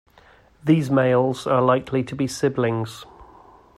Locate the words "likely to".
1.61-2.15